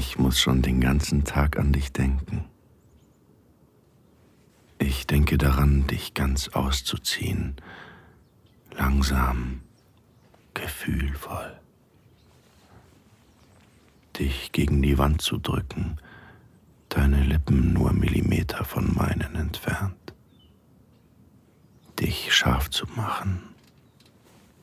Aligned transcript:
Ich 0.00 0.18
muss 0.18 0.40
schon 0.40 0.62
den 0.62 0.80
ganzen 0.80 1.24
Tag 1.24 1.58
an 1.58 1.74
dich 1.74 1.92
denken. 1.92 2.46
Ich 4.78 5.06
denke 5.06 5.36
daran, 5.36 5.86
dich 5.88 6.14
ganz 6.14 6.48
auszuziehen. 6.48 7.56
Langsam, 8.72 9.60
gefühlvoll. 10.54 11.60
Dich 14.18 14.52
gegen 14.52 14.80
die 14.80 14.96
Wand 14.96 15.20
zu 15.20 15.36
drücken, 15.36 15.98
deine 16.88 17.22
Lippen 17.22 17.74
nur 17.74 17.92
Millimeter 17.92 18.64
von 18.64 18.94
meinen 18.94 19.34
entfernt. 19.34 20.14
Dich 21.98 22.34
scharf 22.34 22.70
zu 22.70 22.86
machen, 22.96 23.42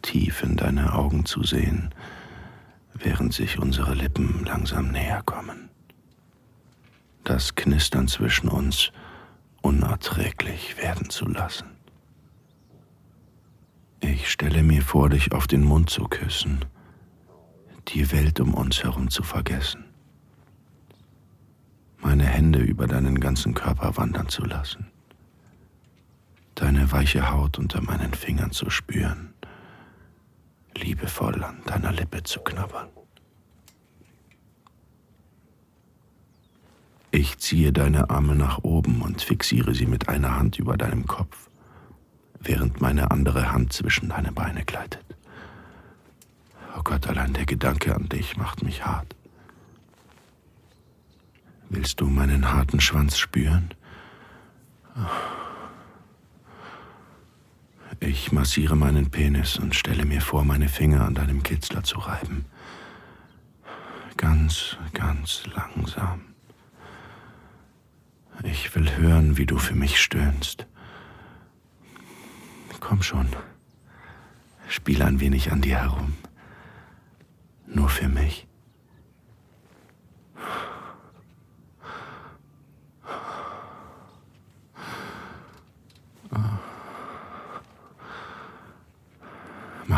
tief 0.02 0.42
in 0.42 0.58
deine 0.58 0.94
Augen 0.94 1.26
zu 1.26 1.44
sehen, 1.44 1.94
während 3.00 3.34
sich 3.34 3.60
unsere 3.60 3.94
Lippen 3.94 4.44
langsam 4.46 4.92
näher 4.92 5.22
kommen. 5.24 5.70
Das 7.24 7.56
Knistern 7.56 8.08
zwischen 8.08 8.50
uns 8.50 8.92
unerträglich 9.62 10.78
werden 10.78 11.10
zu 11.10 11.28
lassen. 11.28 11.68
Ich 14.00 14.30
stelle 14.30 14.64
mir 14.64 14.82
vor, 14.82 15.10
dich 15.10 15.32
auf 15.32 15.48
den 15.48 15.64
Mund 15.64 15.90
zu 15.90 16.06
küssen, 16.06 16.64
die 17.90 18.12
Welt 18.12 18.40
um 18.40 18.54
uns 18.54 18.84
herum 18.84 19.10
zu 19.10 19.24
vergessen, 19.24 19.84
meine 21.98 22.26
Hände 22.26 22.60
über 22.60 22.88
deinen 22.88 23.20
ganzen 23.20 23.54
Körper 23.54 23.98
wandern 23.98 24.30
zu 24.30 24.46
lassen, 24.46 24.88
deine 26.56 26.92
weiche 26.92 27.32
Haut 27.32 27.58
unter 27.58 27.82
meinen 27.82 28.14
Fingern 28.14 28.52
zu 28.52 28.70
spüren, 28.70 29.34
liebevoll 30.78 31.44
an 31.44 31.62
deiner 31.66 31.92
Lippe 31.92 32.24
zu 32.24 32.40
knabbern. 32.40 32.90
Ich 37.12 37.40
ziehe 37.40 37.74
deine 37.74 38.10
Arme 38.10 38.36
nach 38.36 38.60
oben 38.64 39.02
und 39.02 39.22
fixiere 39.22 39.74
sie 39.74 39.86
mit 39.86 40.10
einer 40.10 40.36
Hand 40.36 40.60
über 40.60 40.78
deinem 40.78 41.08
Kopf, 41.08 41.50
während 42.40 42.82
meine 42.82 43.12
andere 43.12 43.52
Hand 43.52 43.74
zwischen 43.74 44.10
deine 44.10 44.32
Beine 44.32 44.66
gleitet. 44.66 45.06
Oh 46.78 46.82
Gott, 46.84 47.08
allein 47.08 47.34
der 47.34 47.46
Gedanke 47.46 47.96
an 47.96 48.08
dich 48.08 48.38
macht 48.38 48.62
mich 48.64 48.86
hart. 48.86 49.16
Willst 51.70 52.00
du 52.00 52.06
meinen 52.06 52.54
harten 52.54 52.80
Schwanz 52.80 53.18
spüren? 53.18 53.74
Ich 58.00 58.32
massiere 58.32 58.76
meinen 58.76 59.10
Penis 59.10 59.58
und 59.58 59.76
stelle 59.76 60.06
mir 60.06 60.22
vor, 60.22 60.46
meine 60.46 60.70
Finger 60.70 61.06
an 61.06 61.16
deinem 61.16 61.42
Kitzler 61.44 61.84
zu 61.84 62.00
reiben. 62.00 62.46
Ganz, 64.18 64.78
ganz 64.94 65.44
langsam. 65.56 66.22
Ich 68.44 68.74
will 68.76 68.90
hören, 68.98 69.38
wie 69.38 69.46
du 69.46 69.58
für 69.58 69.76
mich 69.76 70.00
stöhnst. 70.00 70.68
Komm 72.80 73.02
schon. 73.02 73.28
Spiel 74.68 75.02
ein 75.02 75.20
wenig 75.20 75.52
an 75.52 75.62
dir 75.62 75.78
herum. 75.78 76.14
Nur 77.66 77.90
für 77.90 78.08
mich. 78.08 78.48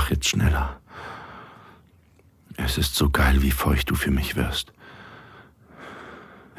Jetzt 0.10 0.28
schneller. 0.28 0.82
Es 2.58 2.80
ist 2.80 2.96
so 2.96 3.12
geil, 3.12 3.44
wie 3.44 3.52
feucht 3.52 3.92
du 3.92 3.96
für 3.96 4.10
mich 4.10 4.36
wirst. 4.36 4.74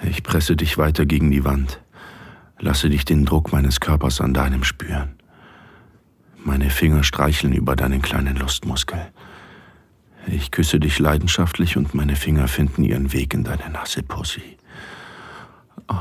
Ich 0.02 0.22
presse 0.22 0.54
dich 0.54 0.78
weiter 0.78 1.04
gegen 1.04 1.30
die 1.30 1.44
Wand, 1.44 1.80
lasse 2.58 2.88
dich 2.88 3.04
den 3.04 3.26
Druck 3.26 3.52
meines 3.52 3.80
Körpers 3.80 4.20
an 4.20 4.32
deinem 4.32 4.62
spüren. 4.62 5.16
Meine 6.44 6.70
Finger 6.70 7.02
streicheln 7.02 7.52
über 7.52 7.74
deinen 7.76 8.00
kleinen 8.00 8.36
Lustmuskel. 8.36 9.12
Ich 10.26 10.52
küsse 10.52 10.78
dich 10.78 10.98
leidenschaftlich 10.98 11.76
und 11.76 11.92
meine 11.92 12.16
Finger 12.16 12.46
finden 12.46 12.84
ihren 12.84 13.12
Weg 13.12 13.34
in 13.34 13.42
deine 13.42 13.68
nasse 13.68 14.02
Pussy. 14.02 14.56
Oh. 15.88 15.96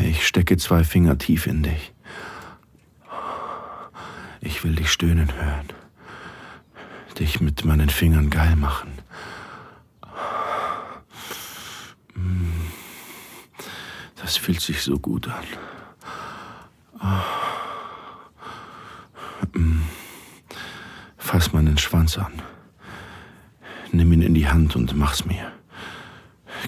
Ich 0.00 0.26
stecke 0.26 0.56
zwei 0.58 0.84
Finger 0.84 1.16
tief 1.16 1.46
in 1.46 1.62
dich. 1.62 1.94
Ich 4.58 4.64
will 4.64 4.74
dich 4.74 4.90
stöhnen 4.90 5.32
hören 5.36 5.68
dich 7.18 7.40
mit 7.40 7.64
meinen 7.64 7.88
Fingern 7.88 8.28
geil 8.28 8.56
machen. 8.56 8.92
Das 14.16 14.36
fühlt 14.36 14.60
sich 14.60 14.82
so 14.82 14.98
gut 14.98 15.28
an. 15.28 15.44
Fass 21.16 21.52
meinen 21.52 21.78
Schwanz 21.78 22.18
an. 22.18 22.42
Nimm 23.92 24.12
ihn 24.12 24.22
in 24.22 24.34
die 24.34 24.48
Hand 24.48 24.76
und 24.76 24.96
mach's 24.96 25.24
mir. 25.24 25.52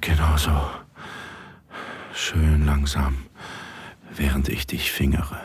Genau 0.01 0.37
so. 0.37 0.71
Schön 2.15 2.67
langsam, 2.67 3.17
während 4.15 4.49
ich 4.49 4.67
dich 4.67 4.91
fingere. 4.91 5.41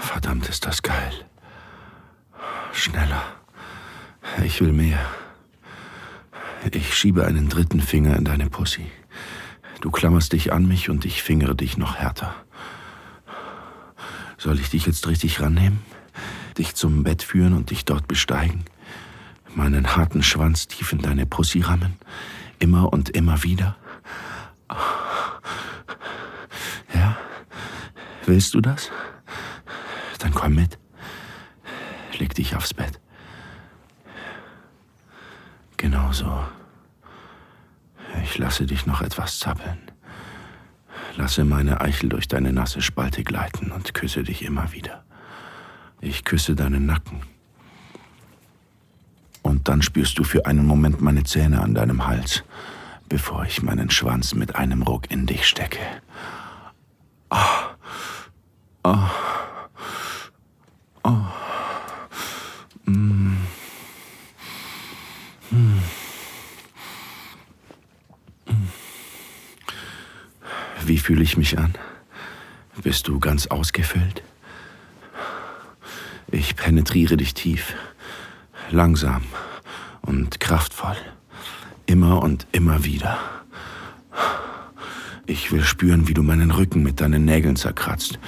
Verdammt, 0.00 0.48
ist 0.48 0.66
das 0.66 0.82
geil. 0.82 1.12
Schneller. 2.72 3.22
Ich 4.44 4.60
will 4.60 4.72
mehr. 4.72 5.00
Ich 6.72 6.96
schiebe 6.96 7.26
einen 7.26 7.48
dritten 7.48 7.80
Finger 7.80 8.16
in 8.16 8.24
deine 8.24 8.50
Pussy. 8.50 8.86
Du 9.80 9.90
klammerst 9.90 10.32
dich 10.32 10.52
an 10.52 10.66
mich 10.66 10.90
und 10.90 11.04
ich 11.04 11.22
fingere 11.22 11.54
dich 11.54 11.78
noch 11.78 11.96
härter. 11.96 12.34
Soll 14.36 14.58
ich 14.60 14.70
dich 14.70 14.86
jetzt 14.86 15.06
richtig 15.06 15.40
rannehmen? 15.40 15.80
Dich 16.56 16.74
zum 16.74 17.04
Bett 17.04 17.22
führen 17.22 17.52
und 17.52 17.70
dich 17.70 17.84
dort 17.84 18.08
besteigen? 18.08 18.64
Meinen 19.54 19.96
harten 19.96 20.22
Schwanz 20.22 20.68
tief 20.68 20.92
in 20.92 21.00
deine 21.00 21.26
Pussy 21.26 21.60
rammen? 21.60 21.96
Immer 22.58 22.92
und 22.92 23.10
immer 23.10 23.42
wieder? 23.42 23.76
Willst 28.28 28.52
du 28.52 28.60
das? 28.60 28.90
Dann 30.18 30.34
komm 30.34 30.54
mit. 30.54 30.78
Leg 32.18 32.34
dich 32.34 32.54
aufs 32.54 32.74
Bett. 32.74 33.00
Genau 35.78 36.12
so. 36.12 36.44
Ich 38.22 38.36
lasse 38.36 38.66
dich 38.66 38.84
noch 38.84 39.00
etwas 39.00 39.38
zappeln. 39.38 39.78
Lasse 41.16 41.42
meine 41.46 41.80
Eichel 41.80 42.10
durch 42.10 42.28
deine 42.28 42.52
nasse 42.52 42.82
Spalte 42.82 43.24
gleiten 43.24 43.72
und 43.72 43.94
küsse 43.94 44.24
dich 44.24 44.44
immer 44.44 44.72
wieder. 44.72 45.04
Ich 46.02 46.22
küsse 46.26 46.54
deinen 46.54 46.84
Nacken. 46.84 47.22
Und 49.40 49.68
dann 49.68 49.80
spürst 49.80 50.18
du 50.18 50.24
für 50.24 50.44
einen 50.44 50.66
Moment 50.66 51.00
meine 51.00 51.24
Zähne 51.24 51.62
an 51.62 51.74
deinem 51.74 52.06
Hals, 52.06 52.44
bevor 53.08 53.46
ich 53.46 53.62
meinen 53.62 53.88
Schwanz 53.88 54.34
mit 54.34 54.54
einem 54.54 54.82
Ruck 54.82 55.10
in 55.10 55.24
dich 55.24 55.48
stecke. 55.48 55.80
Ah. 57.30 57.57
Ah. 58.82 59.10
Oh. 61.04 61.10
Mm. 62.86 63.36
Mm. 65.50 65.78
Wie 70.84 70.98
fühle 70.98 71.22
ich 71.22 71.36
mich 71.36 71.58
an? 71.58 71.74
Bist 72.82 73.08
du 73.08 73.18
ganz 73.18 73.46
ausgefüllt? 73.48 74.22
Ich 76.30 76.56
penetriere 76.56 77.16
dich 77.16 77.34
tief, 77.34 77.74
langsam 78.70 79.22
und 80.02 80.40
kraftvoll, 80.40 80.96
immer 81.86 82.22
und 82.22 82.46
immer 82.52 82.84
wieder. 82.84 83.18
Ich 85.26 85.52
will 85.52 85.62
spüren, 85.62 86.08
wie 86.08 86.14
du 86.14 86.22
meinen 86.22 86.50
Rücken 86.50 86.82
mit 86.82 87.00
deinen 87.00 87.24
Nägeln 87.24 87.56
zerkratzt, 87.56 88.18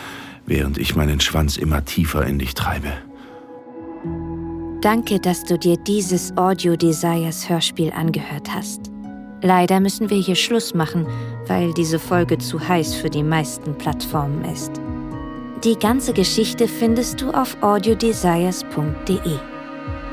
während 0.51 0.79
ich 0.79 0.97
meinen 0.97 1.21
Schwanz 1.21 1.57
immer 1.57 1.85
tiefer 1.85 2.27
in 2.27 2.41
dich 2.41 2.55
treibe. 2.55 2.93
Danke, 4.83 5.21
dass 5.21 5.45
du 5.45 5.57
dir 5.57 5.77
dieses 5.77 6.37
Audio 6.37 6.75
Desires 6.75 7.49
Hörspiel 7.49 7.93
angehört 7.93 8.53
hast. 8.53 8.91
Leider 9.43 9.79
müssen 9.79 10.11
wir 10.11 10.19
hier 10.19 10.35
Schluss 10.35 10.75
machen, 10.75 11.07
weil 11.47 11.73
diese 11.75 11.99
Folge 11.99 12.37
zu 12.39 12.61
heiß 12.67 12.95
für 12.97 13.09
die 13.09 13.23
meisten 13.23 13.79
Plattformen 13.79 14.45
ist. 14.45 14.73
Die 15.63 15.77
ganze 15.77 16.13
Geschichte 16.13 16.67
findest 16.67 17.21
du 17.21 17.31
auf 17.31 17.57
audiodesires.de. 17.63 19.37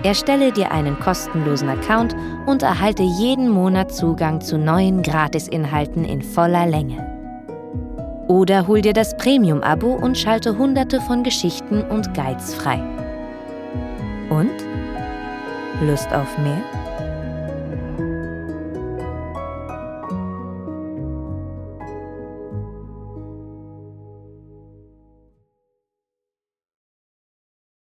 Erstelle 0.03 0.51
dir 0.51 0.71
einen 0.71 0.99
kostenlosen 0.99 1.69
Account 1.69 2.15
und 2.45 2.61
erhalte 2.61 3.03
jeden 3.03 3.49
Monat 3.49 3.93
Zugang 3.93 4.39
zu 4.41 4.59
neuen 4.59 5.01
Gratisinhalten 5.01 6.05
in 6.05 6.21
voller 6.21 6.67
Länge. 6.67 7.16
Oder 8.27 8.67
hol 8.67 8.81
dir 8.81 8.93
das 8.93 9.15
Premium-Abo 9.15 9.93
und 9.93 10.17
schalte 10.17 10.57
hunderte 10.57 10.99
von 11.01 11.23
Geschichten 11.23 11.81
und 11.83 12.13
Guides 12.13 12.53
frei. 12.53 12.81
Und? 14.29 14.51
Lust 15.81 16.11
auf 16.11 16.37
mehr? 16.39 16.61